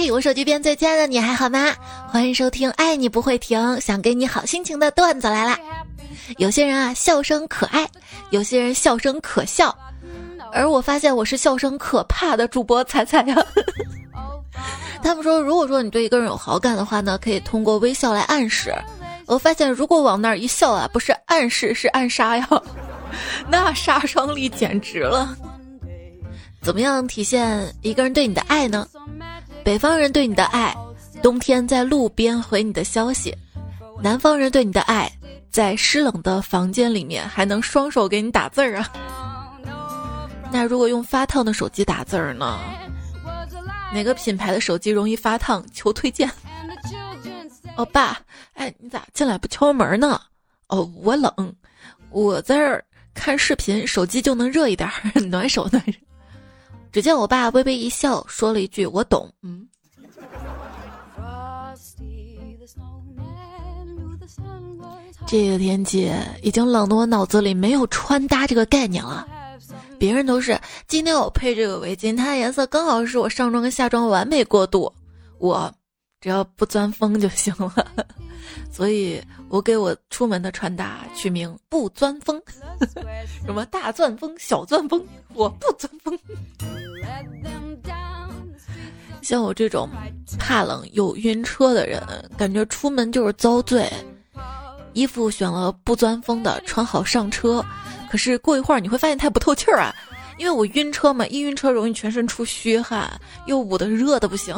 [0.00, 1.74] 嘿，我手机边最亲爱的你还好吗？
[2.06, 5.58] 欢迎收听《爱你不会停》，想给你好心情的段子来啦。
[6.36, 7.84] 有些人啊，笑声可爱；
[8.30, 9.76] 有些人笑声可笑。
[10.52, 13.36] 而我发现我是笑声可怕的主播彩彩呀。
[15.02, 18.72] 他们说，如果说你对一个人有好感的话呢，可以通过微笑来暗示。
[19.26, 22.48] 我发现，如果往那儿一笑啊，不是暗示，是暗杀呀，
[23.50, 25.36] 那杀伤力简直了。
[26.62, 28.86] 怎么样体现一个人对你的爱呢？
[29.68, 30.74] 北方人对你的爱，
[31.22, 33.30] 冬天在路边回你的消息；
[34.02, 35.12] 南方人对你的爱，
[35.50, 38.90] 在湿冷的房间里面还能双手给你打字儿啊。
[40.50, 42.58] 那如果用发烫的手机打字儿呢？
[43.92, 45.62] 哪个品牌的手机容易发烫？
[45.70, 46.30] 求推荐。
[47.76, 48.18] 哦，爸，
[48.54, 50.18] 哎，你咋进来不敲门呢？
[50.68, 51.30] 哦，我冷，
[52.08, 52.82] 我在这儿
[53.12, 54.90] 看视频，手机就能热一点，
[55.28, 55.84] 暖手暖。
[56.90, 59.66] 只见我爸微微一笑，说了一句：“我懂。”嗯。
[65.26, 66.10] 这个天气
[66.42, 69.26] 已经冷得我脑子里没有穿搭这个概念了。
[69.98, 74.90] 别人都是今天我配这个围巾，它的颜色刚好是我上妆跟下妆完美过渡。
[75.38, 75.70] 我
[76.20, 77.72] 只要不钻风就行了，
[78.72, 82.42] 所以我给我出门的穿搭取名“不钻风
[83.46, 85.00] ”，什么大钻风、小钻风，
[85.34, 86.18] 我不钻风。
[89.22, 89.88] 像我这种
[90.38, 92.02] 怕冷又晕车的人，
[92.36, 93.88] 感觉出门就是遭罪。
[94.94, 97.64] 衣服选了不钻风的，穿好上车。
[98.10, 99.94] 可是过一会儿你会发现它不透气儿啊，
[100.38, 103.08] 因为我晕车嘛，一晕车容易全身出虚汗，
[103.46, 104.54] 又捂得热的不行。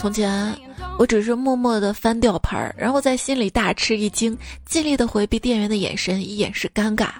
[0.00, 0.56] 从前
[0.98, 4.34] 我只是默默的翻吊牌，然后在心里大吃一惊，
[4.64, 7.10] 尽力的回避店员的眼神，以掩饰尴尬。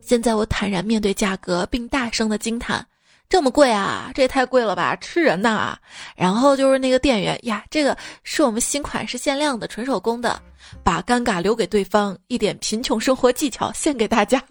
[0.00, 2.84] 现在我坦然面对价格，并大声的惊叹
[3.28, 5.76] ：“这么贵啊，这也太贵了吧，吃人呐！”
[6.16, 10.40] 然后就是那个店员呀，这个是我们新款式限量的，纯手工的。
[10.82, 14.42] 把尴尬留给对方，一点贫穷生活技巧献给大家。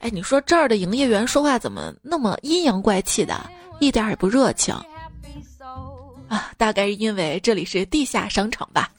[0.00, 3.48] 哎，你说这儿的营业员说话怎么那么阴阳怪气的，
[3.80, 4.74] 一点也不热情
[6.28, 6.50] 啊？
[6.56, 8.90] 大概是因为这里是地下商场吧。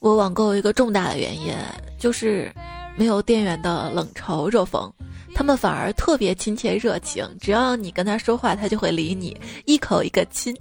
[0.00, 1.52] 我网购一个重大的原因
[1.98, 2.52] 就是
[2.96, 4.90] 没有店员的冷嘲热讽。
[5.34, 10.56] 他们反而特别亲切热情，只要你跟他说话，他就会理你，一口一个亲。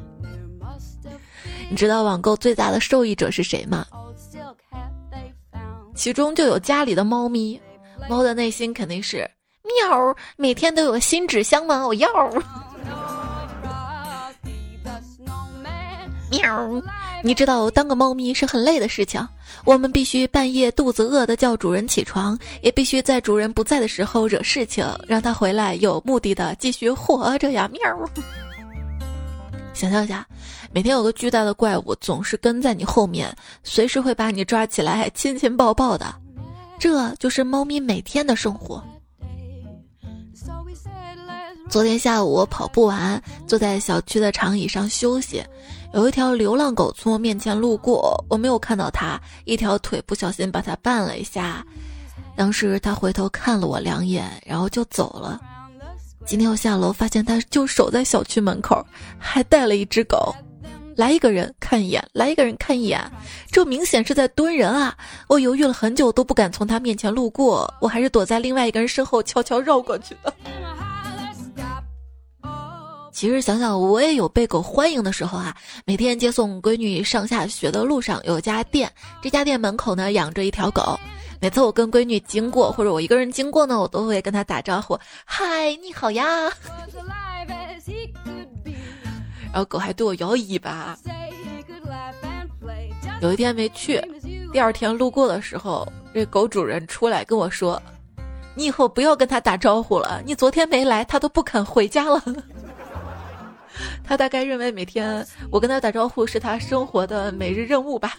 [1.70, 3.86] 你知道网购最大的受益者是谁吗？
[5.94, 7.60] 其中就有家里的猫咪，
[8.08, 9.30] 猫的内心肯定是
[9.78, 11.86] 喵，每天都有新纸箱吗？
[11.86, 12.08] 我要。
[16.30, 16.82] 喵。
[17.22, 19.26] 你知道当个猫咪是很累的事情，
[19.64, 27.68] 我们必须半夜肚子饿的叫主人起床，也必须在主人不在的时候惹事情，让他回来有目的的继续活着呀！
[27.70, 27.80] 喵。
[29.74, 30.26] 想象一下，
[30.72, 36.06] 每天有个巨大的怪物总是跟在你后面，随时会把你抓起来亲亲抱抱的，
[36.78, 38.82] 这就是猫咪每天的生活。
[41.70, 45.40] 昨天下午我跑步完，坐在小区的长椅上休息。
[45.94, 51.64] 有一条流浪狗从我面前路过，我没有看到它，一条腿不小心把它绊了一下。
[52.34, 55.40] 当时它回头看了我两眼，然后就走了。
[56.26, 58.84] 今天我下楼发现它就守在小区门口，
[59.16, 60.34] 还带了一只狗。
[60.96, 63.00] 来一个人看一眼，来一个人看一眼，
[63.52, 64.96] 这明显是在蹲人啊！
[65.28, 70.34] 我犹豫了很久都不敢从它面前路过，我还是躲在另外一个人身后悄悄绕过去的。
[73.20, 75.54] 其实想想，我也有被狗欢迎的时候啊！
[75.84, 80.98] 每天接送闺女上下学的路上，有家店，这家店门口呢养着一条狗。
[81.38, 86.24] 每次我跟闺女经过，或者我一个人经过呢，我都会跟她打招呼：“嗨，你好呀！”
[89.52, 90.96] 然后狗还对我摇尾巴。
[93.20, 94.02] 有一天没去，
[94.50, 97.82] 第二天路过的时候，这狗主人出来跟我说
[98.56, 102.24] ：“你以后不要跟它打招呼了，你昨天没来，它都不肯回家了。”
[104.04, 108.16] 他大概认为每天我跟他打招呼是他生活的每日任务吧。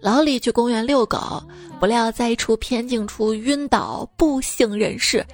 [0.00, 1.42] 老李去公园遛狗，
[1.78, 5.24] 不料在一处偏静处晕倒，不省人事。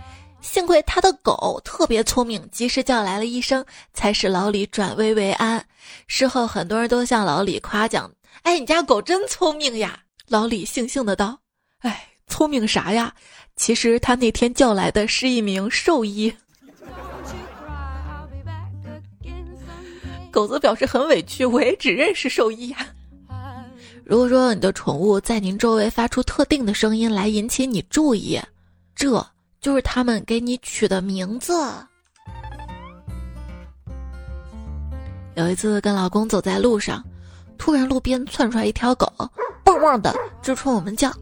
[0.41, 5.65] 幸亏他的狗特别聪明，及时叫来了医生，才使老李转危为安。
[6.09, 8.11] 事后很多人都向老李夸奖
[8.43, 11.39] ：“哎，你家狗真聪明呀！”老李悻悻的道
[11.83, 13.15] ：“哎，聪明啥呀？”
[13.57, 16.33] 其实他那天叫来的是一名兽医。
[20.31, 22.87] 狗子表示很委屈，我也只认识兽医呀。
[24.05, 28.41] 如果说你的宠物在您周围发出特定的声音来引起你注意，
[28.95, 29.27] 这
[29.61, 31.53] 就是他们给你取的名字。
[35.35, 37.03] 有一次跟老公走在路上，
[37.59, 39.13] 突然路边窜出来一条狗，
[39.65, 41.13] 汪汪的直冲我们叫，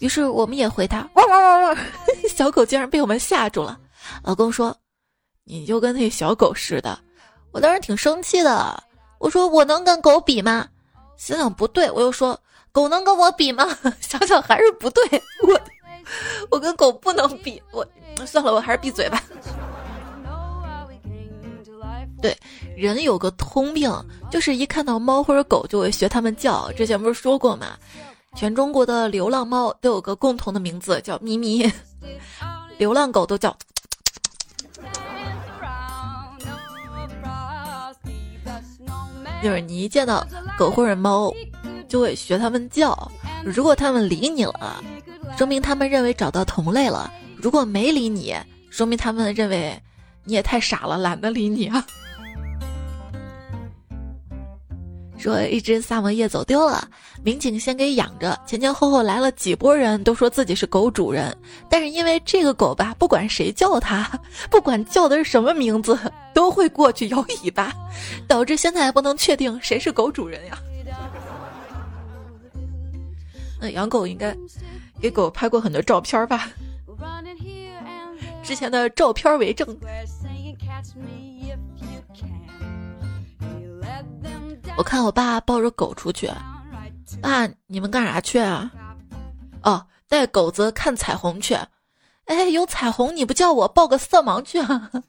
[0.00, 1.76] 于是我们也回它，汪汪汪汪。
[2.28, 3.78] 小狗竟然被我们吓住了。
[4.22, 4.76] 老公说
[5.44, 6.98] ：“你就跟那小狗似的。”
[7.52, 8.82] 我当时挺生气的，
[9.18, 10.68] 我说：“我能跟狗比吗？”
[11.16, 12.38] 想想不对，我又说
[12.70, 13.66] ：“狗能跟我比吗？”
[14.00, 15.02] 想想还是不对，
[15.46, 15.60] 我
[16.50, 17.60] 我跟狗不能比。
[17.72, 17.84] 我
[18.24, 19.22] 算了，我还是闭嘴吧。
[22.20, 22.36] 对，
[22.76, 23.90] 人有个通病，
[24.30, 26.70] 就是一看到猫或者狗就会学它们叫。
[26.72, 27.76] 之前不是说过吗？
[28.38, 31.68] 全中国的流浪猫都有个共同的名字，叫咪咪。
[32.78, 33.56] 流浪狗都叫。
[39.42, 40.24] 就是你一见到
[40.56, 41.34] 狗或者猫，
[41.88, 43.10] 就会学它们叫。
[43.44, 44.84] 如果它们理你了，
[45.36, 48.36] 说明它们认为找到同类了；如果没理你，
[48.70, 49.76] 说明它们认为
[50.22, 51.84] 你也太傻了，懒得理你啊。
[55.18, 56.88] 说一只萨摩耶走丢了，
[57.24, 61.36] 民警先给养着，前前后后来了几波人，都说自己是狗主人。
[61.68, 64.08] 但是因为这个狗吧，不管谁叫它，
[64.48, 65.98] 不管叫的是什么名字，
[66.32, 67.72] 都会过去摇尾巴，
[68.28, 70.58] 导致现在还不能确定谁是狗主人呀。
[73.60, 74.32] 那养狗应该
[75.00, 76.48] 给狗拍过很多照片吧？
[78.42, 79.76] 之前的照片为证。
[84.78, 86.30] 我看我爸抱着狗出去，
[87.20, 88.70] 爸，你们干啥去啊？
[89.64, 91.58] 哦，带狗子看彩虹去。
[92.26, 94.88] 哎，有彩虹你不叫我抱个色盲去啊？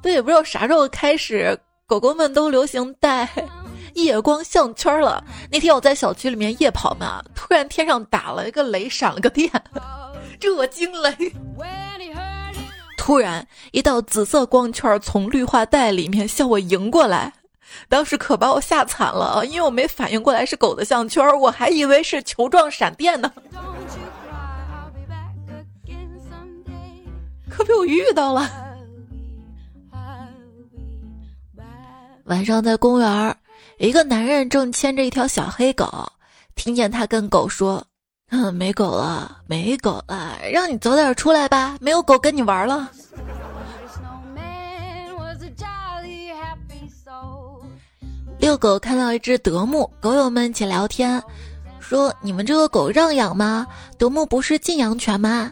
[0.00, 3.28] 对，也不知道啥时候开始，狗狗们都流行带
[3.94, 5.24] 夜光项圈了。
[5.50, 9.50] 那天我在小区里面夜跑嘛，突然天上打了一个雷，闪了个电，
[10.38, 11.34] 这我惊雷。
[13.04, 17.34] 突然，一道紫色光圈从绿化带里面向我迎过来，
[17.86, 23.30] 当时可把我吓惨了，因为我没反应过来是狗的项圈，我还以为是球状闪电呢，
[27.50, 28.50] 可被我遇到了。
[32.24, 33.36] 晚上在公园，
[33.76, 36.10] 一个男人正牵着一条小黑狗，
[36.54, 37.86] 听见他跟狗说。
[38.52, 42.88] 没狗了，没狗了，让你早点出来吧，没有狗跟你玩了。
[48.38, 51.22] 遛狗看到一只德牧，狗友们一起聊天，
[51.80, 53.66] 说：“你们这个狗让养吗？
[53.96, 55.50] 德牧不是禁养犬吗？”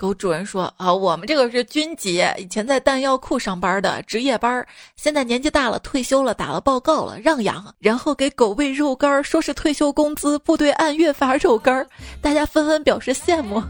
[0.00, 4.66] 狗主人说：“啊，我们这个是军级，以前在弹药库上班的值夜班，
[4.96, 7.74] 现在年纪大了，退休了，打了报告了，让养。
[7.80, 11.86] 然后给狗喂肉干，说是退休工资，部队按月发肉干，
[12.22, 13.62] 大家纷纷表示羡慕。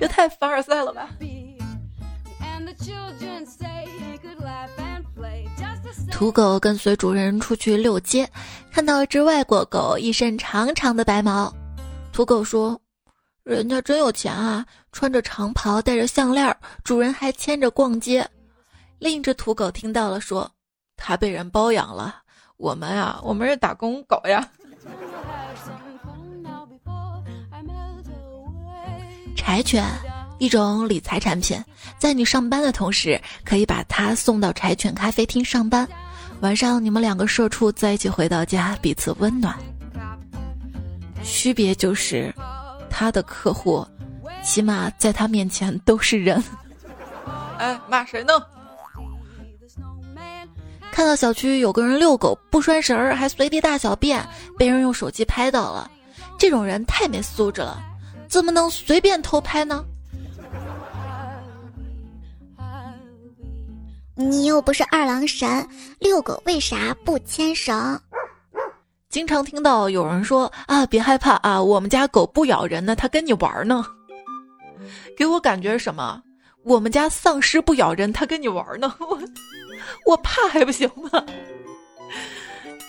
[0.00, 1.08] 这太凡尔赛了吧！”
[6.10, 8.28] 土狗跟随主人出去遛街，
[8.72, 11.54] 看到一只外国狗，一身长长的白毛。
[12.12, 12.76] 土狗说。
[13.44, 16.54] 人家真有钱啊，穿着长袍，戴着项链，
[16.84, 18.24] 主人还牵着逛街。
[18.98, 20.48] 另一只土狗听到了，说
[20.96, 22.16] ：“他被人包养了。
[22.58, 24.48] 我们啊，我们是打工狗呀。”
[29.34, 29.84] 柴犬，
[30.38, 31.60] 一种理财产品，
[31.98, 35.88] 在你上班的同时，可以把它送到柴犬咖啡厅上班。
[36.40, 39.58] 晚上你们两个社畜在一起回到家，彼此温暖。
[41.24, 42.32] 区别就是。
[42.94, 43.84] 他的客户，
[44.42, 46.42] 起码在他面前都是人。
[47.58, 48.32] 哎，骂谁呢？
[50.90, 54.22] 看到小区有个人遛狗不拴绳儿，还随地大小便，
[54.58, 55.90] 被人用手机拍到了。
[56.38, 57.82] 这种人太没素质了，
[58.28, 59.84] 怎么能随便偷拍呢？
[64.14, 65.66] 你又不是二郎神，
[65.98, 67.98] 遛狗为啥不牵绳？
[69.08, 73.84] 经常听到有人说啊，别害怕啊，我们家狗不咬人呢，它跟你玩呢。
[75.16, 76.22] 给我感觉什么？
[76.64, 78.94] 我们家丧尸不咬人，它跟你玩呢。
[79.00, 79.18] 我
[80.06, 81.24] 我怕还不行吗？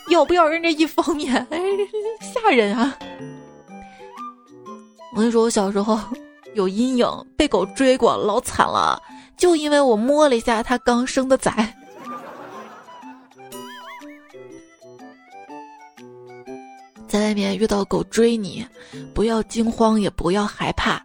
[0.10, 1.60] 咬不咬人这一方面，哎，
[2.22, 2.98] 吓人啊！
[5.13, 6.00] 我跟你说，我小时候
[6.53, 9.01] 有阴影，被狗追过，老惨了，
[9.38, 11.74] 就因为我摸了一下它刚生的崽。
[17.08, 18.65] 在外面遇到狗追你，
[19.13, 21.01] 不要惊慌，也不要害怕，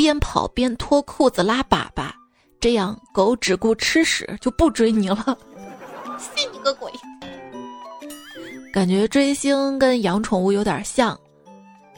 [0.00, 2.10] 边跑边脱裤子拉粑粑，
[2.58, 5.36] 这样狗只顾吃屎就不追你了。
[6.18, 6.90] 信你个鬼！
[8.72, 11.14] 感觉追星跟养宠物有点像，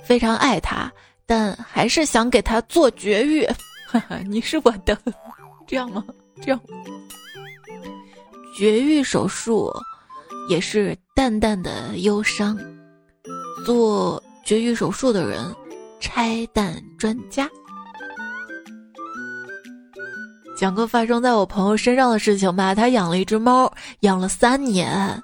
[0.02, 0.90] 非常爱它，
[1.26, 3.46] 但还是想给它做绝育。
[3.86, 4.98] 哈哈，你是我的，
[5.64, 6.04] 这样吗？
[6.44, 6.60] 这样。
[8.58, 9.72] 绝育手术
[10.48, 12.58] 也是淡淡的忧伤。
[13.64, 15.54] 做绝育手术的人，
[16.00, 17.48] 拆弹专家。
[20.56, 22.74] 讲个发生在我朋友身上的事情吧。
[22.74, 25.20] 他养了一只猫，养了三年，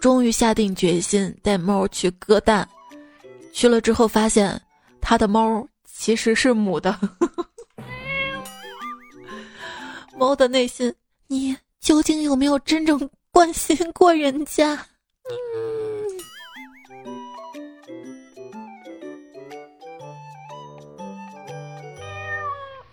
[0.00, 2.66] 终于下定决心带猫去割蛋。
[3.52, 4.60] 去了之后发现，
[5.00, 6.98] 他的猫其实是母的。
[10.16, 10.92] 猫的内心，
[11.28, 14.78] 你究竟有没有真正关心过人家？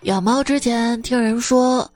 [0.04, 1.90] 养猫之前听人说，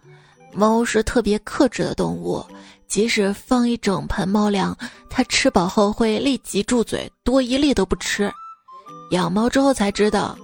[0.53, 2.43] 猫是特别克制的动物，
[2.87, 4.75] 即使放一整盆猫粮，
[5.07, 8.29] 它吃饱后会立即住嘴，多一粒都不吃。
[9.11, 10.35] 养猫之后才知道，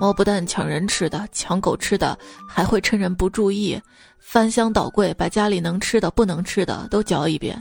[0.00, 3.80] 猫不但抢人吃的、抢狗吃的，还会趁人不注意
[4.18, 7.60] 翻箱倒柜，把家里能吃的、不能吃的都嚼一遍。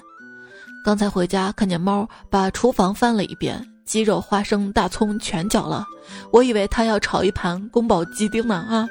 [0.84, 3.64] 刚才回家看见猫把厨房翻了一遍。
[3.90, 5.84] 鸡肉、花生、大葱全搅了，
[6.32, 8.88] 我以为他要炒一盘宫保鸡丁呢啊！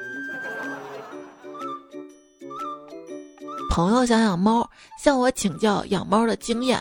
[3.69, 4.69] 朋友想养猫，
[5.01, 6.77] 向我请教养猫的经验。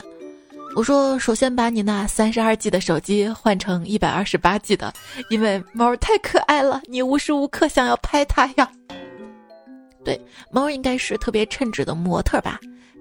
[0.75, 4.93] 我说：首先把你那三十二 G 的手机换成一百二十八 G 的，
[5.31, 8.69] 因为猫太可爱了，你无时无刻想要拍它呀。
[10.05, 10.21] 对，
[10.51, 12.59] 猫应该是特别称职的模特吧。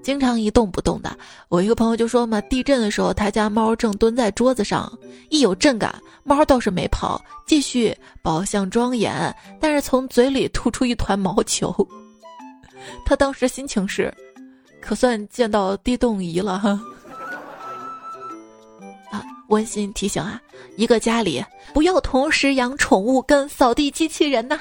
[0.08, 1.18] 经常一动不动的，
[1.50, 4.90] 我一个朋友就说嘛，地震的时候他家猫正蹲在桌子上，
[5.28, 11.76] 一有震感，猫倒是没跑，继续宝相庄严，但是从嘴里吐出一团毛球。
[13.06, 14.10] 他当时心情是，
[14.80, 16.80] 可算见到地动仪了哈。
[19.12, 20.42] 啊，温馨提醒啊，
[20.78, 24.58] 一个家里不要同时养宠物跟扫地机器人呐。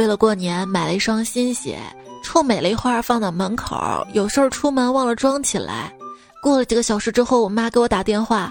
[0.00, 1.78] 为了过年买了一双新鞋，
[2.22, 3.76] 臭美了一会儿放到门口，
[4.14, 5.94] 有事儿出门忘了装起来。
[6.42, 8.50] 过了几个小时之后，我妈给我打电话：“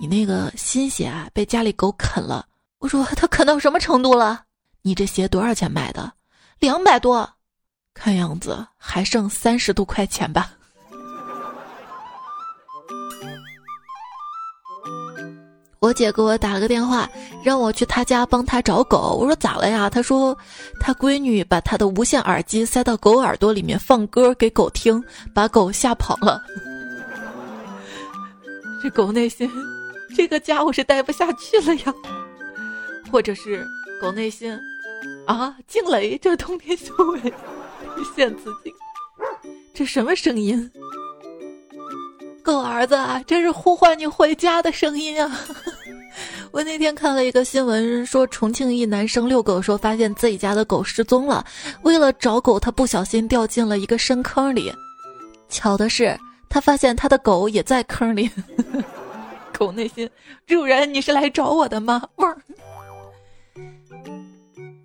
[0.00, 2.46] 你那个新鞋啊，被家里狗啃了。”
[2.80, 4.44] 我说：“它啃到什么程度了？
[4.80, 6.10] 你这鞋多少钱买的？
[6.58, 7.28] 两百多，
[7.92, 10.52] 看样子还剩三十多块钱吧。”
[15.82, 17.10] 我姐给我打了个电话，
[17.42, 19.18] 让我去她家帮她找狗。
[19.20, 19.90] 我说咋了呀？
[19.90, 20.38] 她说
[20.78, 25.02] 她闺女把她的无线耳机塞到狗耳朵里面放歌给狗听，
[25.34, 26.40] 把狗吓跑了。
[28.80, 29.50] 这狗内心，
[30.16, 31.92] 这个家我是待不下去了呀。
[33.10, 33.66] 或者是
[34.00, 34.56] 狗内心，
[35.26, 37.20] 啊，惊雷，这冬天修为
[38.14, 38.72] 现自己，
[39.74, 40.70] 这什么声音？
[42.42, 45.40] 狗儿子，这是呼唤你回家的声音啊！
[46.50, 51.44] 我那天看了一个新闻，说重庆一男生遛狗，说发现自己家的狗失踪了。
[51.82, 54.72] 为了找狗，他不小心掉进了一个深坑里。
[55.48, 56.18] 巧的是，
[56.48, 58.30] 他发现他的狗也在坑里。
[59.56, 60.08] 狗内心，
[60.46, 62.02] 主人，你是来找我的吗？
[62.16, 62.26] 味。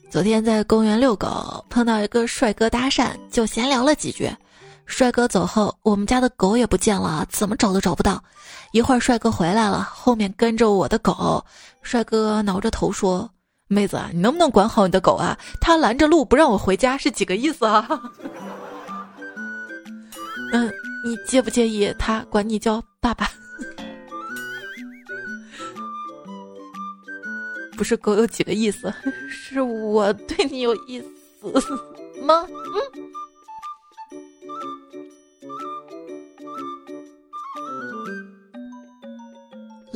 [0.09, 4.29] 昨天在公园遛狗，碰到一个帅哥搭讪，就闲聊了几句。
[4.87, 8.23] 帅哥走后，我们家的狗也不见了，怎么找都找不到。
[8.71, 11.45] 一会儿帅哥回来了，后面跟着我的狗。
[11.83, 13.29] 帅哥挠着头说
[13.67, 15.37] ：“妹子，你能不能管好你的狗啊？
[15.61, 17.87] 它拦着路不让我回家，是几个意思啊？”
[20.53, 20.73] 嗯，
[21.05, 23.29] 你介不介意他管你叫爸爸？
[27.77, 28.91] 不是狗有几个意思，
[29.29, 31.07] 是我对你有意思
[32.23, 32.47] 吗？
[32.95, 33.16] 嗯。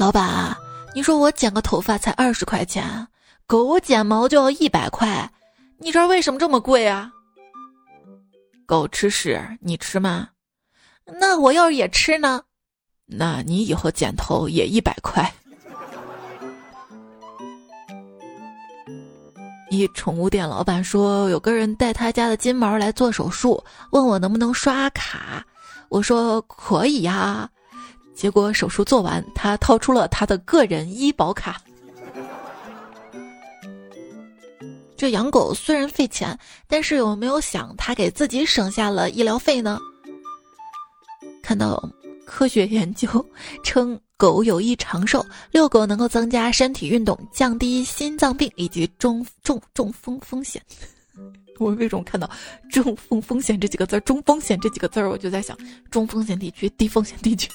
[0.02, 0.58] 老板，
[0.96, 3.08] 你说我剪个头发才二十块钱，
[3.46, 5.32] 狗剪毛就要一百块，
[5.78, 7.12] 你这儿为什么这么贵啊？
[8.66, 10.30] 狗吃屎，你吃吗？
[11.06, 12.42] 那我要是也吃呢？
[13.06, 15.32] 那你以后剪头也一百块。
[19.70, 25.46] 一宠物店老板说，有个人带他家的金毛来做手术，问我能不能刷卡，
[25.90, 27.48] 我说可以呀。
[28.22, 31.60] 结果手术做完，他掏出了他的个人医保卡。
[34.96, 36.38] 这养狗虽然费钱，
[36.68, 39.80] 但是有没有想他给自己省下了医疗费呢？
[41.42, 41.84] 看到
[42.24, 43.08] 科学研究
[43.64, 50.62] 称，狗有益长寿，遛狗能够增加身体运动，降低心脏病以及中中中风风险。
[51.58, 52.30] 我为什么看到
[52.70, 55.58] 中风风险这几个字儿，中风险这几个字儿，我就在想
[55.90, 57.50] 中风险地区、低风险地区。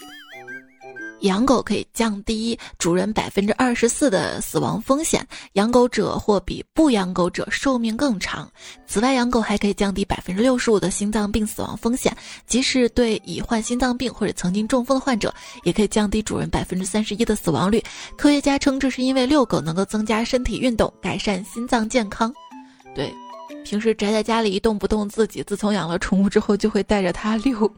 [1.20, 8.50] 养狗可以降低主人百分之二十四的死亡风险，养狗者或比不养狗者寿命更长。
[8.86, 12.14] 此外，养狗还可以降低百分之六十五的心脏病死亡风险，
[12.46, 17.82] 即使对已患心脏病或者曾经中风的患者，也可以降低主人百分之三十一的死亡率。
[18.16, 22.32] 科学家称，这是因为遛狗能够增加身体运动，改善心脏健康。
[22.94, 23.12] 对，
[23.64, 27.70] 平时宅在家里一动不动，自己自从养了宠物之后，就会带着它遛。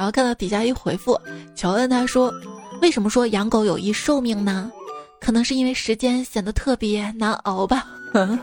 [0.00, 1.20] 然后看到底下一回复，
[1.54, 2.32] 乔恩他说
[2.80, 4.72] ：“为什么说养狗有益寿命呢？
[5.20, 7.86] 可能是因为时间显得特别难熬吧。
[8.14, 8.38] ”嗯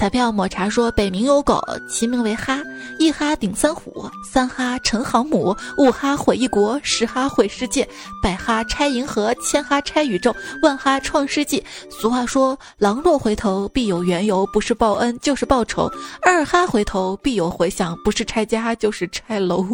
[0.00, 2.58] 彩票抹茶说：“北冥有狗，其名为哈，
[2.98, 7.86] 一哈顶三虎，三哈沉航母，五哈毁一国，十哈毁世界，
[8.22, 11.62] 百哈拆银河，千哈拆宇宙，万哈创世纪。
[11.90, 15.86] 俗话说，狼若回头，必有缘由，不是报恩就是报仇。
[16.22, 19.66] 二哈回头，必有回响，不是拆家就是拆楼。”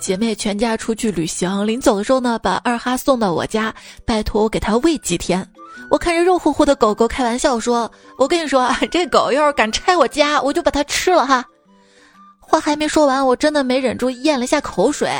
[0.00, 5.44] 姐妹全家出去旅行，临走的时候呢，把二哈送到我家，拜托我给它喂几天。
[5.90, 11.44] 我看着肉乎乎的狗狗，开玩笑说：“我跟你说，这狗要是敢拆我家，我就把它吃了哈。”
[12.38, 15.10] 话还没说完，我真的没忍住咽了下口水。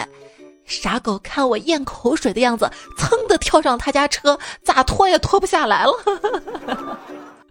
[0.65, 5.93] 傻狗看我咽口水的样子，噌的跳上他家车，咋拖也拖不下来了。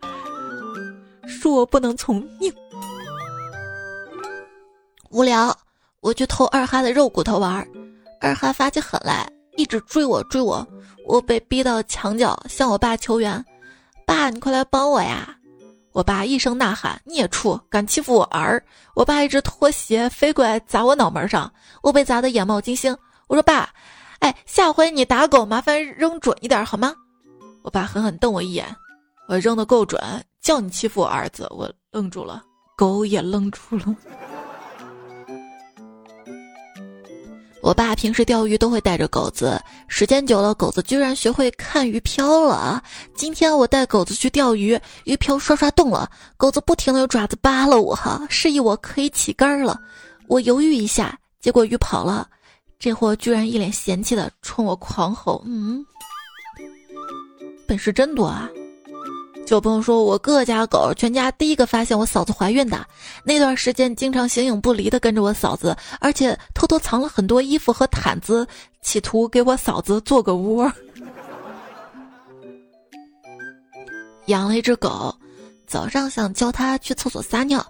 [1.28, 2.54] 恕我不能从命。
[5.10, 5.54] 无聊，
[6.00, 7.68] 我去偷二哈的肉骨头玩，
[8.22, 9.30] 二哈发起狠来。
[9.58, 10.66] 一直追我追我，
[11.10, 13.44] 我被逼到墙角，向我爸求援
[14.06, 15.36] ：“爸，你快来帮我呀！”
[15.92, 18.64] 我爸一声呐喊：“孽畜，敢欺负我儿！”
[18.94, 21.52] 我爸一只拖鞋飞过来砸我脑门上，
[21.82, 22.96] 我被砸得眼冒金星。
[23.26, 23.68] 我说：“爸，
[24.20, 26.94] 哎，下回你打狗麻烦扔准一点好吗？”
[27.64, 28.64] 我爸狠狠瞪我一眼，
[29.28, 30.00] 我扔的够准，
[30.40, 32.44] 叫你欺负我儿子，我愣住了，
[32.78, 33.96] 狗也愣住了。
[37.62, 42.82] 我爸平时钓鱼都会带着狗子，时间久了，狗子居然学会看鱼漂了。
[43.14, 49.80] 今天我带狗子去钓鱼，鱼漂刷刷动了，狗子不停的用爪子扒拉我，哈，示意我可以起竿了。
[50.28, 52.28] 我犹豫一下，结果鱼跑了，
[52.80, 55.86] 这货居然一脸嫌弃的冲我狂吼：“嗯，
[57.68, 58.50] 本事真多啊！”
[59.50, 62.86] 就朋友说，我哥哥家狗全家第一个发现我嫂子怀孕的
[63.24, 68.48] 那段时间，经常形影不离的跟着我嫂子，而且偷偷藏了很多衣服和毯子，
[68.84, 70.72] 企图给我嫂子做个窝。
[74.28, 75.12] 养了一只狗，
[75.66, 77.66] 早上想教它去厕所撒尿，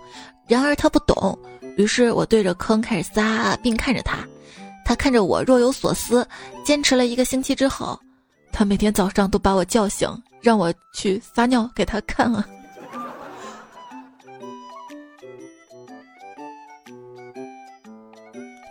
[0.50, 1.39] 然而它不懂，
[1.78, 4.18] 于是我对着坑开始撒，并看着它，
[4.84, 6.28] 它看着我若有所思。
[6.62, 7.98] 坚持了一个星期之后，
[8.51, 10.09] 他每天早上都把我叫醒。
[10.41, 12.47] 让我去撒尿给他看啊！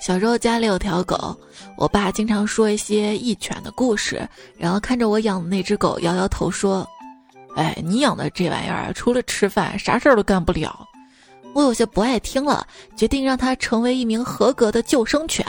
[0.00, 1.38] 小时候家里有条狗，
[1.76, 6.88] 我爸经常说一些义犬的故事，然后看着我养的那只狗，摇摇头说
[7.54, 10.88] ：“哎，你养的这玩意儿除了吃饭，啥事儿都干不了。”
[11.52, 15.44] 我有些不爱听了，决定让它成为一名合格的救生犬。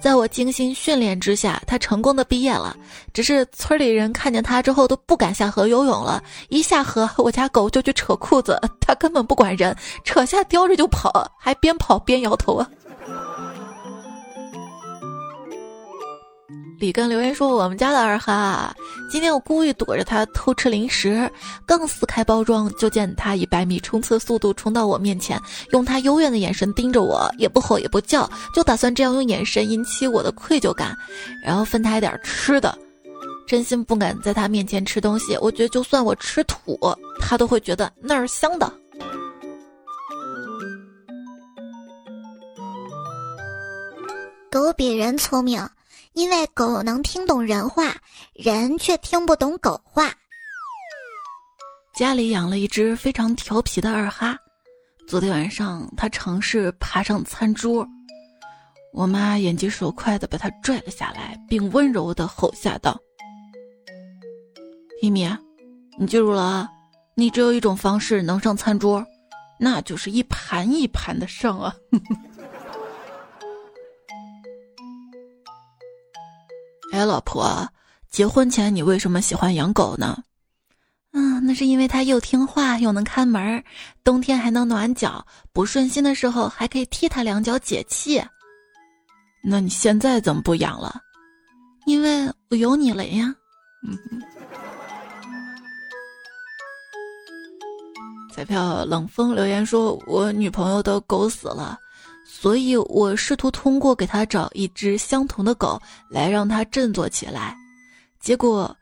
[0.00, 2.74] 在我精心训练之下，他成功的毕业了。
[3.12, 12.68] 只是村里人看见他之后都不敢下河游泳了，一下河，我家狗就去扯裤子， 他根本不管人，扯下叼着就跑，还边跑边摇头啊。
[16.80, 18.74] 里根留言说：“我们家的二哈，
[19.10, 21.30] 今天我故意躲着它偷吃零食，
[21.66, 25.38] 刚撕开包装，就见它以百米冲刺速度冲到我面前，
[25.72, 30.96] 用它幽怨的眼神盯着我，也不吼也不叫，就打算这样用眼神引起我的愧疚感，
[31.44, 32.76] 然后分它一点吃的。
[33.46, 36.78] 真心不敢在它面前吃东西，我觉得就算我吃土，
[37.20, 38.72] 它都会觉得那儿香的。
[44.50, 45.62] 狗比人聪明。”
[46.14, 47.94] 因为狗能听懂人话，
[48.34, 50.12] 人却听不懂狗话。
[51.94, 54.36] 家里养了一只非常调皮的二哈，
[55.06, 57.86] 昨天晚上它尝试爬上餐桌，
[58.92, 62.98] 我妈眼疾手快的把它拽了下来，并温柔的吼下道
[65.02, 65.28] ：“一米，
[65.98, 66.68] 你记住了啊，
[67.14, 69.04] 你只有一种方式能上餐桌，
[69.58, 71.74] 那就是一盘一盘的上啊。
[76.92, 77.68] ”哎，老婆，
[78.10, 80.22] 结婚前你为什么喜欢养狗呢？
[81.12, 83.62] 嗯，那是因为它又听话又能看门，
[84.04, 88.22] 冬天还能暖脚，不顺心的时候还可以踢它两脚解气。
[89.42, 91.00] 那你现在怎么不养了？
[91.86, 93.34] 因为我有你了呀。
[93.86, 93.98] 嗯。
[98.32, 101.78] 彩票冷风留言说：“我女朋友的狗死了，
[102.32, 107.54] 所以我试图通过给他找一只相同的狗来让他振作起来。
[108.20, 108.74] 结果，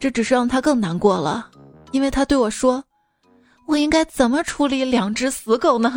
[0.00, 1.48] 这只是让他更难过了，
[1.92, 2.82] 因为他对我说
[3.66, 5.94] ：‘我应该怎么处理两只死狗呢？’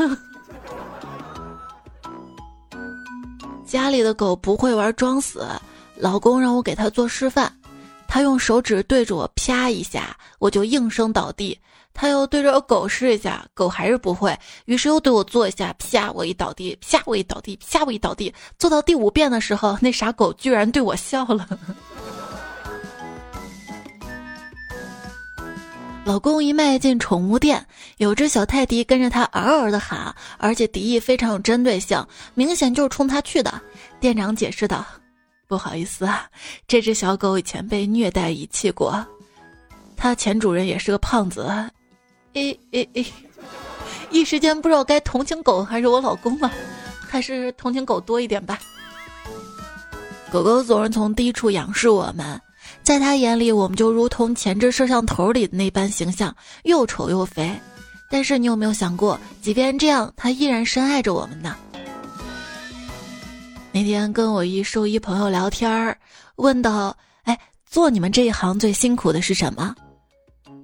[3.65, 5.45] 家里的狗不会玩装死，
[5.97, 7.51] 老公让我给他做示范，
[8.07, 11.59] 他用手指对着我啪一下，我就应声倒地。”
[11.93, 18.33] 他又对着狗试一下，狗还是不会，于是又对我做一下，啪我一倒地，啪我一倒地，啪我一倒地。
[18.57, 21.47] 做到第五遍的时候，那傻狗居然对我笑了。
[26.03, 27.63] 老公一迈进宠物店，
[27.97, 33.61] 有只小泰迪跟着他嗷嗷的喊，而且敌意非常有针对性，明显就是冲他去的。
[33.99, 34.83] 店长解释道
[35.47, 36.25] ：“不好意思啊，
[36.67, 39.05] 这只小狗以前被虐待遗弃过，
[39.95, 41.47] 它前主人也是个胖子。”
[42.33, 43.05] 诶诶诶！
[44.09, 46.51] 一时间不知道该同情狗还是我老公了，
[46.99, 48.59] 还是同情狗多一点吧。
[50.31, 52.39] 狗狗总是从低处仰视我们，
[52.83, 57.51] 在他眼里，我们就如同前置摄像头里的那般形象，又丑又肥。
[58.09, 61.55] 但是你有没有想过，即便这样，他依然深爱着我们呢？
[63.73, 65.97] 那天跟我一兽医朋友聊天儿，
[66.35, 69.73] 问到：“哎，做你们这一行最辛苦的是什么？”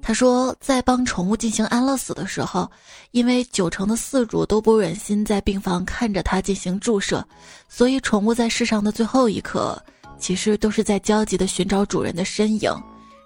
[0.08, 2.72] 他说，在帮宠物进行安乐死的时候，
[3.12, 7.28] 因为九成的饲主都不忍心在病房看着它进行注射，
[7.68, 9.78] 所以宠物在世上的最后一刻，
[10.18, 12.72] 其实都是在焦急地寻找主人的身影。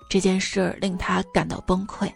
[0.09, 2.11] 这件事令他感到崩溃。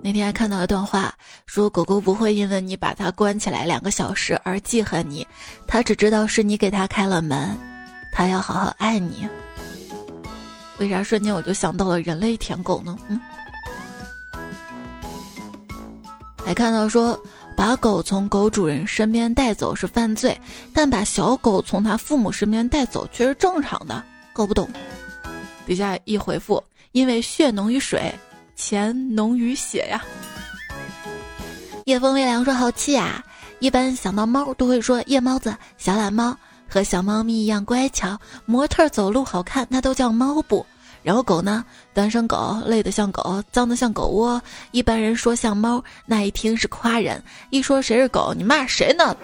[0.00, 1.12] 那天还看到一段话，
[1.46, 5.26] 说狗狗不会因为你把它关起来两个小时而记恨你，
[5.66, 7.58] 它只知道是你给它开了门，
[8.12, 9.28] 它要好好爱你。
[10.78, 12.96] 为啥瞬间我就想到了人类舔狗呢？
[13.08, 13.20] 嗯，
[16.44, 17.18] 还看到说
[17.56, 20.36] 把狗从狗主人身边带走是犯罪，
[20.72, 24.68] 但把小狗从他父母身边带走却是正常的，搞不懂。
[25.66, 28.12] 底下一回复，因为血浓于水，
[28.56, 30.02] 钱浓于血呀。
[31.84, 33.24] 夜风微凉说好气啊！
[33.60, 36.36] 一般想到猫都会说夜猫子、小懒猫，
[36.72, 40.64] 和小猫咪一样乖巧，模特走路好看，那都叫猫步？
[41.02, 41.62] 然后狗呢？
[41.92, 44.40] 单身狗累得像狗，脏得像狗窝。
[44.70, 49.14] 一般人说像猫，那一听是夸人；一说谁是狗，你骂谁呢？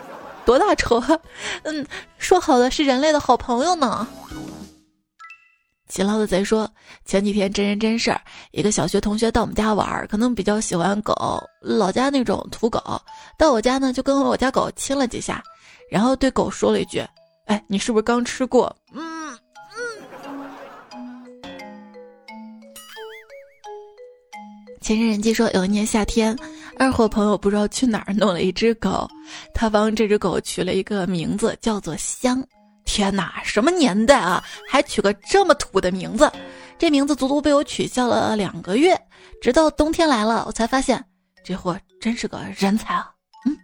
[0.45, 1.19] 多大仇啊？
[1.63, 1.87] 嗯，
[2.19, 4.07] 说好的是人类的好朋友呢。
[5.89, 6.71] 勤劳的贼说，
[7.07, 13.01] 前几天真人真事儿，一个小学同学到我们家玩，可能比较喜欢狗，老家那种土狗，
[13.39, 15.43] 到我家呢就跟我家狗亲了几下，
[15.91, 17.03] 然后对狗说了一句
[17.49, 19.39] ：“哎，你是不是刚吃过？”嗯嗯。
[24.81, 26.35] 前人人记说，有一年夏天，
[26.79, 29.09] 二货朋友不知道去哪儿弄了一只狗，
[29.53, 32.43] 他帮这只狗取了一个名字，叫做香。
[32.85, 36.31] 天哪，什么年代啊，还取个这么土的名字？
[36.79, 38.99] 这名字足足被我取笑了两个月，
[39.43, 41.05] 直到冬天来了，我才发现
[41.45, 43.11] 这货真是个人才啊！
[43.45, 43.57] 嗯。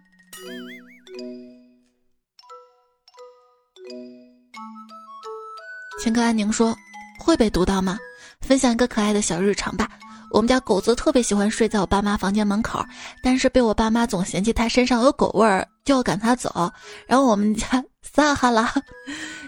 [6.05, 6.77] 情歌安宁说，
[7.17, 7.97] 会被读到吗？
[8.39, 9.89] 分享一个可爱的小日常吧。
[10.29, 12.85] 我们家狗子特别喜欢睡在我爸妈房间门口，
[13.23, 16.71] 但是被我爸妈总嫌弃它身上有狗味儿，就要赶它走。
[17.07, 18.71] 然后我们家撒哈拉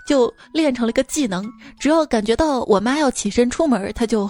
[0.07, 1.47] 就练成了一个技能，
[1.79, 4.27] 只要感觉到我妈要起身出门，它就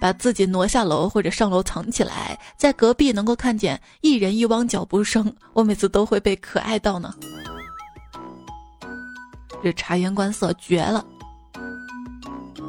[0.00, 5.30] 把自己挪下楼或者上楼藏起来，在隔壁能够看见一人一汪脚步声。
[5.52, 7.12] 我每次都会被可爱到呢。
[9.62, 11.04] 这察言观色绝了。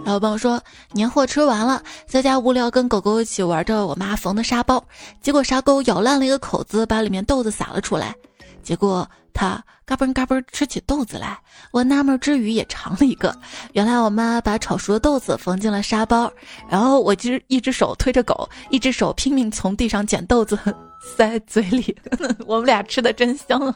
[0.06, 4.84] 老朋友说年货吃完了，在家无聊，跟狗狗一起玩着我妈缝的沙包，
[5.22, 8.16] 结果沙沟咬烂了一个口子，把里面豆子撒了出来。
[8.64, 11.40] 结果它嘎嘣嘎嘣吃起豆子来，
[11.72, 13.36] 我纳闷之余也尝了一个，
[13.74, 16.32] 原来我妈把炒熟的豆子缝进了沙包，
[16.68, 20.58] 然后我只一只手推着狗，一只手拼命从地上捡豆子
[21.16, 21.96] 塞嘴里，
[22.48, 23.76] 我们俩吃的真香啊！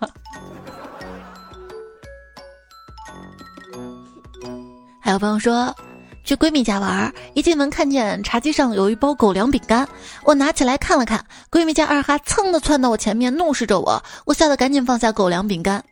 [5.00, 5.74] 还有朋友说。
[6.24, 9.88] 去闺蜜家玩，一进门看见茶几上有一包狗粮饼干，
[10.24, 15.84] 我拿起来看了看，闺蜜家二哈蹭的窜到我前面，怒视着我，我吓得赶紧放下狗粮饼干。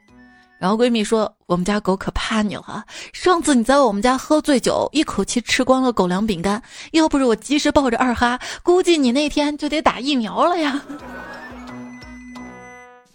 [0.58, 10.80] 然后闺蜜说：“我们家狗可怕你了，上次你在我们家喝醉酒，一口气吃光了狗粮饼干，要不是我及时抱着二哈，估计你那天就得打疫苗了呀。”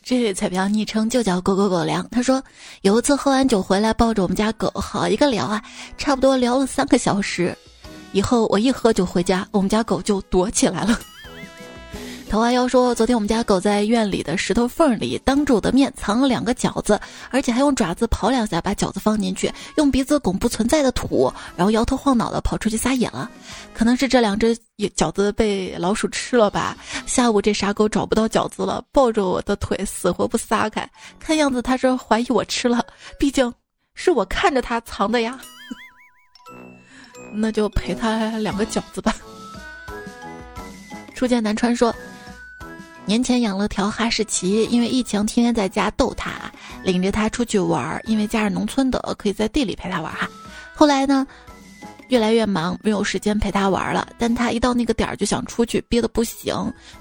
[0.09, 2.07] 这位彩票昵称就叫狗狗狗粮。
[2.13, 2.41] 他说，
[2.83, 5.61] 有一次喝完酒回来，抱着我们家狗，好一个聊啊，
[5.99, 7.53] 差不多聊了三个小时。
[8.13, 10.97] 以后我一喝酒回家，我们家狗就躲起来了。
[12.29, 23.31] 桃花妖说：“昨天我们家狗在院里的石头缝里，当着我的面藏了两个饺子，而且还用爪子刨两下把饺子放进去，用鼻子拱不存在的土，然后摇头晃脑的跑出去撒野了。
[23.73, 24.59] 可能是这两只
[24.97, 26.77] 饺子被老鼠吃了吧。
[27.07, 30.89] 下午这傻狗找不到饺子了，抱着我的腿死活不撒开，
[31.21, 32.85] 看样子它是怀疑我吃了，
[33.19, 33.53] 毕竟
[33.95, 35.39] 是我看着它藏的呀。
[37.33, 39.15] 那就赔他两个饺子吧。”
[41.15, 41.95] 初见南川说。
[43.07, 46.33] 年前养了条哈士奇，因为疫情天天在家逗它，
[46.83, 48.03] 领着它出去玩儿。
[48.05, 50.29] 因为家是农村的，可以在地里陪它玩哈。
[50.75, 51.25] 后来呢，
[52.09, 54.09] 越来越忙，没有时间陪它玩了。
[54.19, 56.53] 但它一到那个点儿就想出去，憋得不行，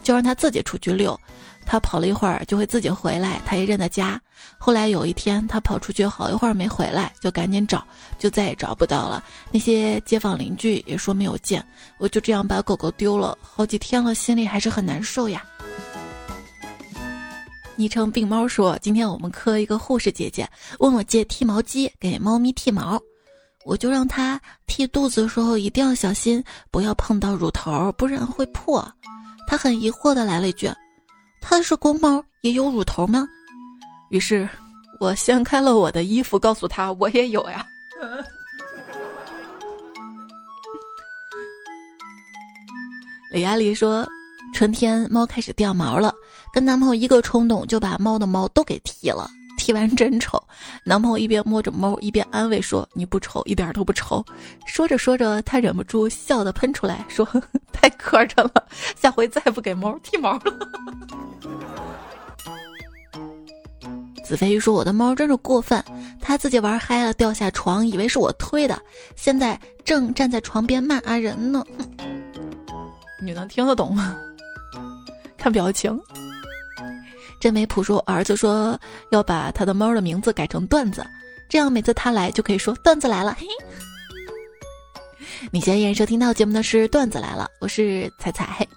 [0.04, 1.20] 就让它自己出去溜。
[1.66, 4.22] 它跑了一会儿就会自己回来，它也认得家。
[4.60, 7.84] 后来有一天，它跑出去好一会儿没回来，就赶紧找，
[8.20, 9.24] 就再也找不到了。
[9.52, 11.66] 那些街坊邻居也说没有见。
[11.98, 15.44] 我就这样把狗狗丢了好几天了，心里还是很难受呀。
[17.78, 22.98] 昵称病猫说：“今天我们科一个护士姐姐问我借剃毛机给猫咪剃毛，
[23.66, 28.90] 我就让她剃肚子的时候一定要小心，不要碰到乳头，不然会破。”
[29.46, 30.72] 她很疑惑的来了一句
[31.42, 33.28] ：“它是公猫也有乳头吗？”
[34.10, 34.48] 于是，
[35.02, 37.66] 我掀开了我的衣服，告诉她我也有呀。
[43.32, 44.08] 李亚丽说
[44.56, 46.14] ：“春天猫开始掉毛了。”
[46.56, 49.30] 跟男朋友一个冲动，就把猫的毛都给剃了。
[49.58, 50.42] 剃完真丑，
[50.86, 54.24] 男朋友一边摸着猫，一边安慰说：“你不丑，一点都不丑。”
[54.66, 57.28] 说着说着，他忍不住笑的喷出来，说
[57.74, 60.44] ：“太磕碜了，下回再不给猫剃毛了。”
[64.24, 65.84] 子飞鱼说：“我的猫真是过分，
[66.22, 68.82] 它自己玩嗨了，掉下床，以为是我推的，
[69.18, 71.66] 现在正站在床边骂阿仁呢。”
[73.22, 74.16] 你能听得懂吗？
[75.36, 76.00] 看表情。
[77.40, 78.80] 真没谱说，儿子说
[79.12, 81.06] 要把他的猫的名字改成段子，
[81.50, 83.36] 这样每次他来就可以说段子来了。
[83.40, 83.46] 嘿，
[85.52, 88.68] 你现在依然收听到节目的是段子来了，我是彩彩。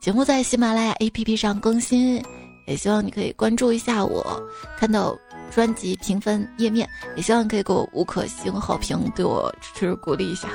[0.00, 2.22] 节目在喜马拉雅 APP 上更新，
[2.66, 4.42] 也希望你可以关注一下我，
[4.76, 5.16] 看到
[5.54, 10.48] 专辑评分页面，也希望你可以给我五颗星好评，对我支持鼓励一下。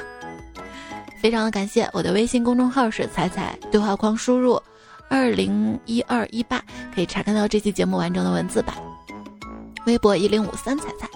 [1.22, 4.62] 非常的感谢我的微信公众号是彩彩，对话框输入。
[5.10, 6.62] 二零一二一八
[6.94, 8.76] 可以查看到这期节目完整的文字版。
[9.86, 11.10] 微博一零五三彩彩，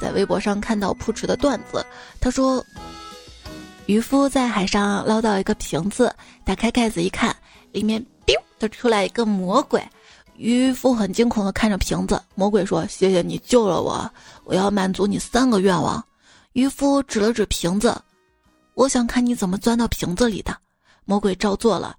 [0.00, 1.84] 在微博上看到扑哧的段子，
[2.20, 2.64] 他说：
[3.84, 7.36] 渔夫在海上捞到一个瓶子，打开盖子一看，
[7.72, 9.82] 里面 biu 的出来一个魔鬼。
[10.38, 14.10] 渔夫很惊恐的看着瓶子，魔鬼说：“谢谢你救了我，
[14.44, 16.02] 我要满足你三个愿望。”
[16.52, 17.94] 渔夫指了指瓶子，
[18.74, 20.56] 我想看你怎么钻到瓶子里的。
[21.04, 21.94] 魔鬼照做了，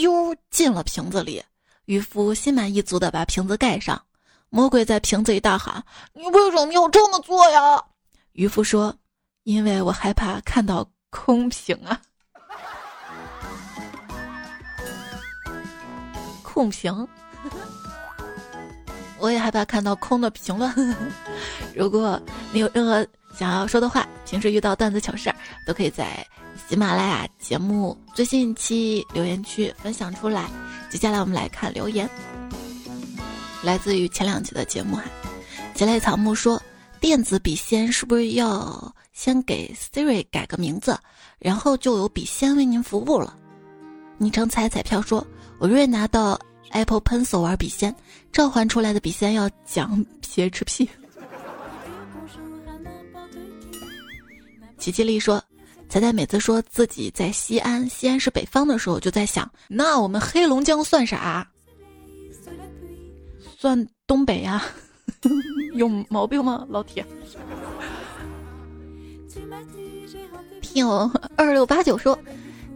[0.00, 1.44] 丢进了瓶子里，
[1.84, 4.00] 渔夫心满意足的把瓶子盖上。
[4.48, 5.84] 魔鬼在瓶子里大喊
[6.14, 7.84] ：“你为什么要这么做呀？”
[8.32, 8.96] 渔夫说
[9.44, 12.00] ：“因为我害怕看到空瓶啊，
[16.42, 17.06] 空瓶。
[19.18, 20.96] 我也害怕看到空的评论。
[21.76, 22.18] 如果
[22.52, 25.36] 你有任何想要说的话，平时遇到段子糗事儿，
[25.66, 26.26] 都可以在。”
[26.70, 30.48] 喜马拉雅节目最新一期留言区分享出来。
[30.88, 32.08] 接下来我们来看留言，
[33.60, 35.02] 来自于前两期的节目哈。
[35.74, 36.62] 杰类草木说
[37.00, 40.96] ：“电子笔仙是不是要先给 Siri 改个名字，
[41.40, 43.36] 然后就有笔仙为您服务了？”
[44.16, 45.26] 昵称彩彩票说
[45.58, 46.38] ：“我瑞拿到
[46.70, 47.92] Apple Pencil 玩笔仙，
[48.30, 50.88] 召唤出来的笔仙要讲撇吃屁。
[54.78, 55.42] ”奇奇丽说。
[55.90, 61.44] 彩彩每次说自己在西安，西安是北方的时候，就在想，那我们黑龙江算啥？
[63.58, 64.64] 算东北呀？
[65.74, 67.04] 有毛病吗，老铁？
[70.62, 70.86] 听
[71.36, 72.16] 二六八九说，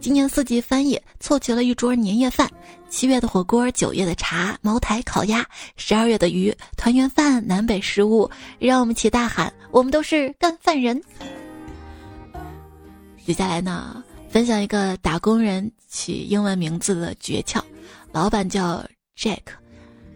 [0.01, 2.51] 今年四季翻译凑齐了一桌年夜饭：
[2.89, 5.47] 七月的火锅，九月的茶，茅台烤鸭，
[5.77, 11.01] 十二月的鱼，团圆饭，南北食物，让我们齐大喊：我们都是干饭人！
[13.25, 17.59] 接下来呢，分享一个打工人起英文名字的诀窍：
[18.11, 18.85] 老板叫
[19.17, 19.41] Jack，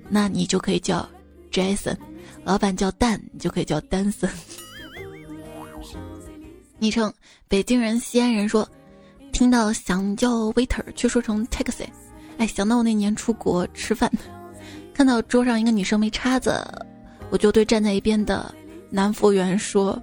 [0.07, 1.09] 那你就可以叫
[1.51, 1.97] Jason；
[2.43, 4.29] 老板叫蛋，你就可以叫丹森。
[6.77, 7.11] 昵称
[7.47, 8.69] 北京人、西安人说，
[9.31, 11.87] 听到想叫 waiter 却说成 taxi，
[12.37, 14.11] 哎，想到我那年出国吃饭，
[14.93, 16.63] 看到桌上一个女生没叉子，
[17.31, 18.53] 我就对站在一边的
[18.91, 19.99] 男服务员说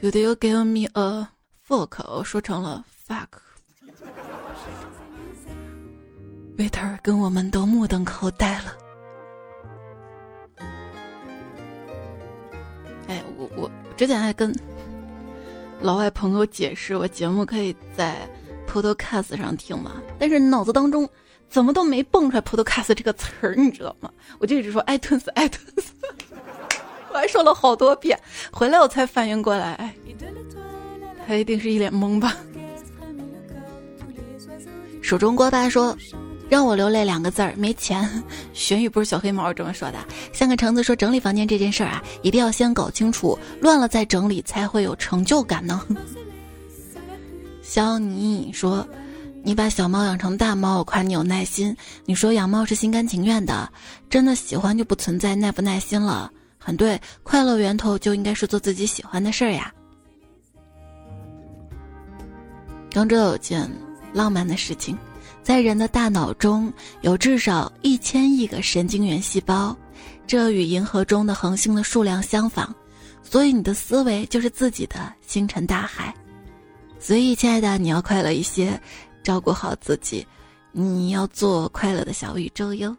[0.00, 1.28] ：“Could you give me a？”
[1.70, 3.26] fuck，我说成了 fuck。
[6.58, 8.76] 维特儿跟我们都目瞪口呆了。
[13.06, 14.52] 哎，我我之前还跟
[15.80, 18.28] 老外朋友解释，我节目可以在
[18.68, 21.08] Podcast 上听嘛，但是脑子当中
[21.48, 24.10] 怎么都没蹦出来 Podcast 这个词儿，你知道吗？
[24.40, 25.84] 我就一直说 iTunes，iTunes，
[27.10, 28.18] 我还说了好多遍，
[28.52, 29.94] 回来我才反应过来，哎，
[31.30, 32.36] 他一定是一脸懵吧。
[35.00, 35.96] 手中锅巴说。
[36.48, 38.10] 让我流泪两个字儿，没钱。
[38.52, 39.98] 玄宇不是小黑猫这么说的。
[40.32, 45.80] 像个橙子说整理房间这件事儿啊，一定要先搞清楚，乱了再整理才会有成就感呢。
[47.62, 48.84] 肖妮说，
[49.44, 51.76] 你把小猫养成大猫，我夸你有耐心。
[52.04, 53.70] 你说养猫是心甘情愿的，
[54.10, 56.32] 真的喜欢就不存在耐不耐心了。
[56.58, 59.72] 很对，快乐源头就应该是做自己喜欢的事儿呀。
[62.90, 63.70] 刚知道有件
[64.12, 64.96] 浪漫的事情。
[65.42, 69.74] 在人的大脑中有至少一千亿个神经元细胞，
[70.26, 72.68] 这与银河中的恒星的数量相仿，
[73.22, 76.14] 所以你的思维就是自己的星辰大海。
[76.98, 78.78] 所以，亲爱的，你要快乐一些，
[79.22, 80.26] 照顾好自己，
[80.72, 82.94] 你要做快乐的小宇宙哟。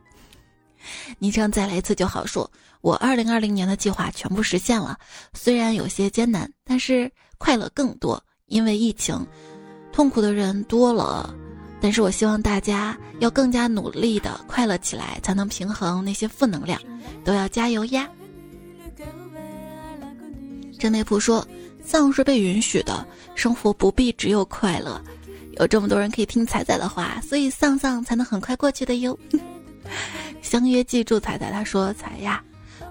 [1.20, 2.52] 昵称再来一次就好说，
[2.82, 4.98] 我二零二零年的计划全部实现了，
[5.34, 9.16] 虽然有些艰难，但是快乐更多，因为疫情，
[9.92, 11.34] 痛苦的人多了。
[11.80, 16.80] 但是我希望大家要更加努力的快乐起来，才能平衡那些负能量，
[17.24, 18.08] 都要加油呀！
[20.78, 21.48] 真内普说
[21.84, 25.02] ：“丧是被允许的，生活不必只有快乐。
[25.54, 29.18] 有这么多人可以听彩彩的话，所以丧丧才能很快过去的哟。”
[30.42, 32.44] 相约记住彩彩，他说：“彩呀，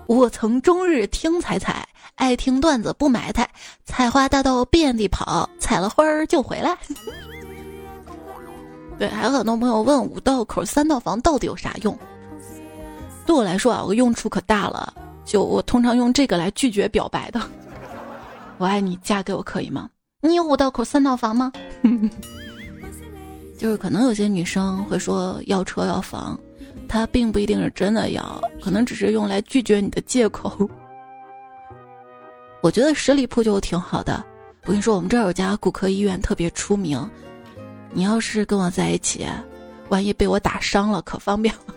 [0.07, 1.89] 我曾终日听彩彩，
[2.21, 3.49] 爱听段子不埋汰，
[3.87, 6.77] 采花大盗遍地跑，采了花儿就回来。
[9.01, 11.99] ”对，还有很多朋友问五道口三套房到底有啥用？
[13.25, 14.93] 对我来说啊，我用处可大了。
[15.25, 17.41] 就我通常用这个来拒绝表白的。
[18.59, 19.89] 我爱你，嫁给我可以吗？
[20.21, 21.51] 你有五道口三套房吗？
[23.57, 26.39] 就是可能有些女生会说要车要房，
[26.87, 30.69] 她并不一定是真的要，可能只是用来拒绝你的借口。
[32.63, 34.23] 我觉得十里铺就挺好的。
[34.65, 37.09] 我跟你说，我们这儿有家骨科医院特别出名。
[37.93, 39.27] 你要是跟我在一起，
[39.89, 41.75] 万一被我打伤了，可方便了。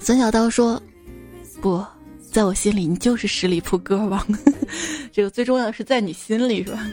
[0.00, 0.80] 孙小刀说
[1.62, 1.84] ：“不
[2.30, 4.22] 在我心里，你就是十里铺歌王。
[5.12, 6.86] 这个最重要是在你心里，是吧？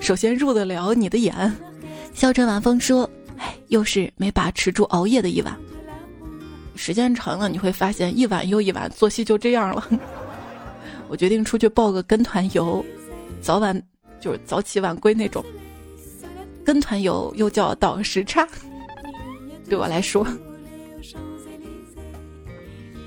[0.00, 1.52] 首先入得了你的眼。”
[2.14, 5.58] 笑着晚风说：“哎，又是没把持住熬夜的一晚。
[6.74, 9.86] 时间长了，你会发现一晚又一晚，作息就这样了。
[11.08, 12.84] 我决定出去报个跟团游。”
[13.42, 13.80] 早晚
[14.20, 15.44] 就是早起晚归那种，
[16.64, 18.46] 跟团游又叫倒时差，
[19.68, 20.24] 对我来说，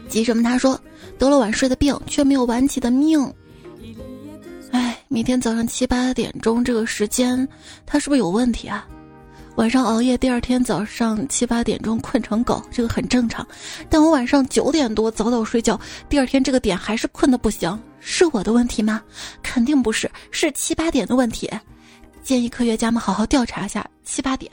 [0.09, 0.43] 急什么？
[0.43, 0.77] 他说
[1.17, 3.33] 得了晚睡的病，却没有晚起的命。
[4.71, 7.47] 哎，每天早上七八点钟这个时间，
[7.85, 8.85] 他是不是有问题啊？
[9.55, 13.47] 晚上熬夜，第二天早上七八点钟困成狗，这个很正常。
[13.89, 17.81] 但我晚上九点多早早睡觉，第二天这个点还是困的不行。
[18.01, 19.01] 是我的问题吗？
[19.41, 21.49] 肯定不是，是七八点的问题。
[22.21, 24.51] 建议科学家们好好调查一下七八点。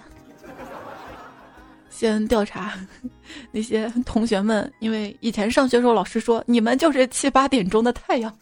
[1.91, 2.73] 先调查
[3.51, 8.33] 那些同学们，因为以前上学时候老师说你们就是七八点钟的太阳。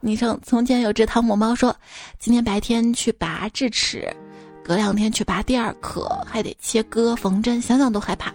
[0.00, 1.74] 昵称从前有只汤姆猫说，
[2.18, 4.08] 今天白天去拔智齿，
[4.64, 8.32] 隔两天去拔第二颗，还得切割缝针，想想都害怕。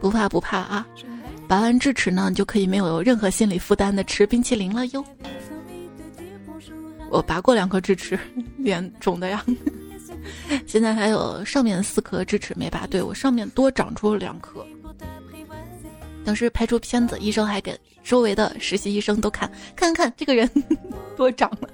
[0.00, 0.86] 不怕不怕啊！
[1.48, 5.04] 拔完智齿呢，就可以没有任何心理负担的吃冰淇淋了哟。
[7.10, 8.18] 我拔过两颗智齿，
[8.58, 9.44] 脸肿的呀。
[10.66, 14.66] 现在还有上面四颗智齿没拔，对我上面多长出了两颗。
[16.24, 20.50] 当时拍出片子，医生还给周围的实习医生都看，看看这个人
[21.16, 21.68] 多长了。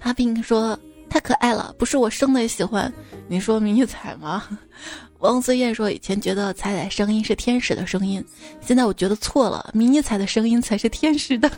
[0.00, 0.78] 阿斌说。
[1.10, 2.92] 太可爱了，不是我生的也喜欢。
[3.26, 4.46] 你说迷你彩吗？
[5.18, 8.24] 汪思燕说以前觉得彩彩声音是天使的声音，
[8.60, 11.50] 现在我觉得错了，迷你彩的声音才是天使的。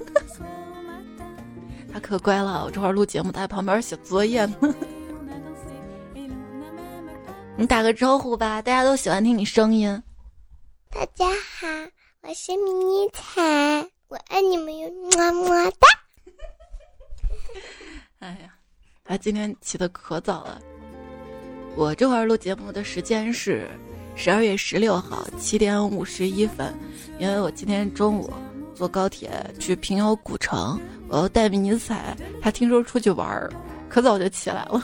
[1.92, 4.56] 他可乖了，我这会儿录节目，他在旁边写作业呢。
[7.58, 10.02] 你打个招呼吧，大家都喜欢听你声音。
[10.88, 11.66] 大家好，
[12.22, 15.88] 我是迷你彩，我爱你们哟，么么哒。
[18.22, 18.54] 哎呀。
[19.04, 20.60] 他今天起的可早了。
[21.74, 23.68] 我这会儿录节目的时间是
[24.14, 26.72] 十二月十六号七点五十一分，
[27.18, 28.32] 因为我今天中午
[28.74, 33.50] 坐高铁去平遥古城，我要带迷你彩，他听说出去玩儿，
[33.88, 34.82] 可早就起来了。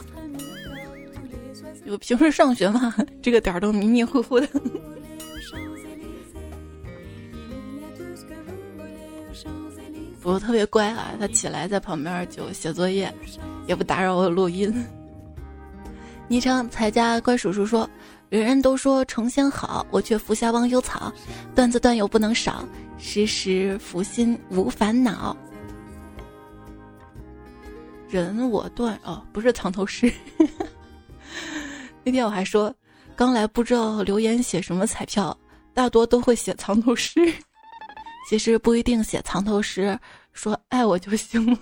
[1.87, 4.47] 我平时上学嘛，这个点儿都迷迷糊糊的。
[10.21, 13.13] 不过特别乖啊，他起来在旁边就写作业，
[13.67, 14.85] 也不打扰我录音。
[16.27, 17.89] 昵称才家乖叔叔说
[18.29, 21.11] ：“人人都说成仙好，我却服下忘忧草。
[21.55, 22.63] 段子段友不能少，
[22.97, 25.35] 时时福心无烦恼。”
[28.09, 30.11] 人我断哦，不是藏头诗。
[32.03, 32.73] 那天我还说，
[33.15, 35.35] 刚来不知道留言写什么彩票，
[35.73, 37.33] 大多都会写藏头诗。
[38.29, 39.97] 其实不一定写藏头诗，
[40.33, 41.57] 说爱我就行了。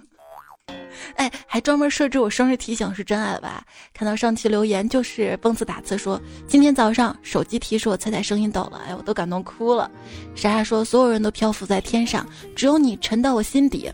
[1.15, 3.63] 哎，还专门设置我生日提醒是真爱吧？
[3.93, 9.89] 看到上期留言就是蹦次打字说，今天早上手机提示我彩彩声音抖了，哎，我都感动哭了。
[10.35, 13.89] 莎莎说，所有人都漂浮在天上，只有你沉到我心底。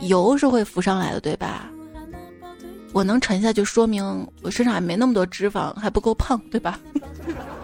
[0.00, 1.70] 油是会浮上来的，对吧？
[2.94, 6.80] 我能沉下去，说明我身上还没那么多脂肪，还不够胖，对吧？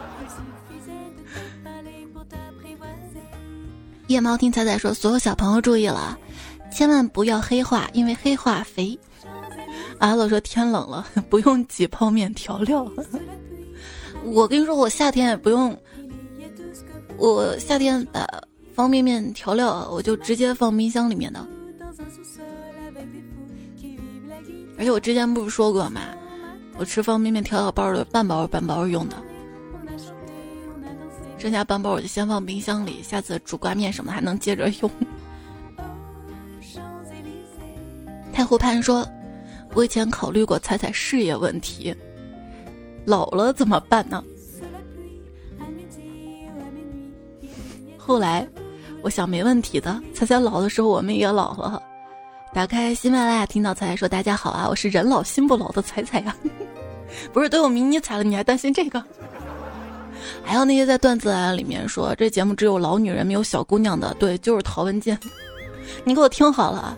[4.08, 6.18] 夜猫听彩彩说，所有小朋友注意了。
[6.70, 8.98] 千万不要黑化，因为黑化肥。
[9.98, 12.86] 阿乐说天冷了， 不用挤泡面调料。
[14.24, 15.76] 我跟你说，我夏天也不用，
[17.16, 18.26] 我夏天把
[18.74, 21.46] 方便面调料我就直接放冰箱里面的。
[24.78, 26.00] 而且我之前不是说过吗？
[26.78, 29.16] 我吃方便面调料包的半包半包用的，
[31.38, 34.90] 剩下半包我就先放冰箱里，下次煮挂面什么还能接着用。
[38.32, 39.06] 太湖畔说
[39.74, 41.94] ：“我以前考虑过彩彩事业问题，
[43.04, 44.22] 老了怎么办呢？
[47.96, 48.46] 后来
[49.02, 51.82] 我想没问题的，彩彩老的时候我们也老了。
[52.52, 56.34] 打开喜马拉雅，听到彩彩说：‘大家好啊，我是人老心不老的彩彩呀。
[57.32, 59.02] ’不是都有迷你彩了，你还担心这个？
[60.42, 65.16] 还有那些在段子里面说这节目只有老女人没有小姑娘的，对，就是陶文静。
[66.04, 66.96] 你给我听好了。”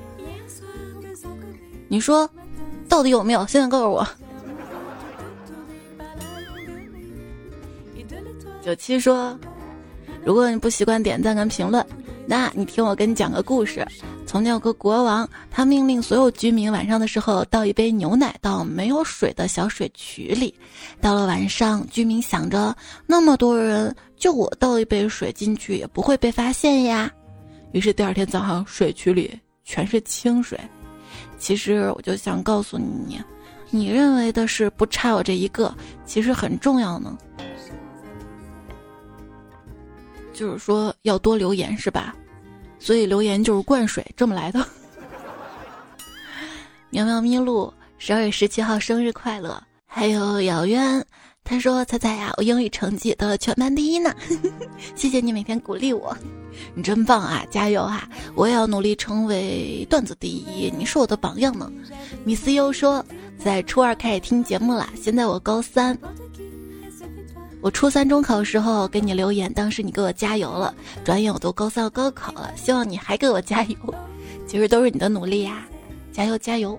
[1.91, 2.29] 你说，
[2.89, 3.47] 到底有没有？
[3.47, 4.07] 现在告诉我。
[8.61, 9.35] 九七说，
[10.23, 11.83] 如果你不习惯点赞跟评论，
[12.31, 13.87] 那你听我给你讲个故事。
[14.27, 20.55] 从前有个国王，他命令所有居民晚上的时候倒一杯牛奶到没有水的小水渠里。
[21.01, 22.77] 到了晚上，居民想着，
[23.07, 27.11] 那么多人，就我倒一杯水进去也不会被发现呀。
[27.73, 29.33] 于是第二天早上，水渠里
[29.65, 30.61] 全是清水。
[31.39, 33.19] 其实我就想告诉你，
[33.71, 35.75] 你认为的是不差我这一个，
[36.05, 37.17] 其实很重要呢。
[40.39, 42.15] 就是说要多留言是吧？
[42.79, 44.65] 所以留言就是灌水这么来的。
[46.91, 49.61] 喵喵咪路十二月十七号生日快乐！
[49.85, 51.05] 还有遥远。
[51.43, 54.15] 他说：“彩彩呀，我英语成绩得了全班第一呢，
[54.95, 56.15] 谢谢你每天鼓励我，
[56.75, 58.07] 你真棒啊，加油啊！
[58.35, 61.73] 我也要努力成为段子第一，你是我的榜样呢。”
[62.23, 63.05] 米思优说
[63.43, 65.99] ：“在初二开始听节目啦，现在我高三，
[67.61, 73.77] 我初三中考时候给你留言，当时你给我加油了，转眼我都高三要高考了，希望你还给我加油，
[74.47, 75.67] 其实都是你的努力呀，
[76.13, 76.79] 加油加油！”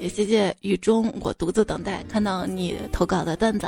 [0.00, 3.66] 也谢谢雨中我独自等待看到你投稿的段子。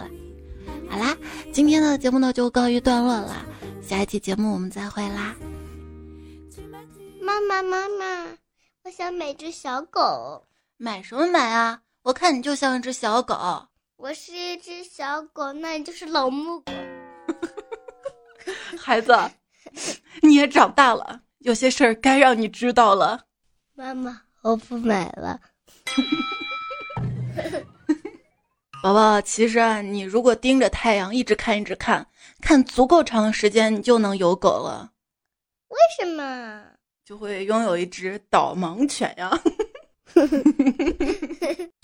[0.88, 1.16] 好啦，
[1.53, 3.44] 今天的节目呢就告一段落啦，
[3.82, 5.34] 下一期节目我们再会啦。
[7.20, 8.26] 妈妈妈妈，
[8.84, 10.44] 我想买只小狗。
[10.76, 11.80] 买什么买啊？
[12.03, 13.36] 我看你就像一只小狗。
[14.03, 16.72] 我是一只小狗，那你就是老母狗。
[18.78, 19.14] 孩子，
[20.22, 23.26] 你也长大了，有些事儿该让你知道了。
[23.74, 25.38] 妈妈，我不买了。
[28.82, 32.07] 宝宝，其实啊，你如果盯着太阳一直看，一直看，
[32.40, 34.92] 看足够长的时间，你就能有狗了。
[35.68, 36.64] 为什么？
[37.05, 39.30] 就会拥有一只导盲犬呀。